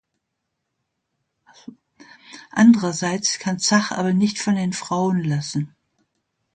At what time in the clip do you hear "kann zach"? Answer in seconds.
3.37-3.91